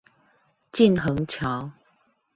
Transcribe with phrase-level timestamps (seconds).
[0.71, 1.69] 靳珩橋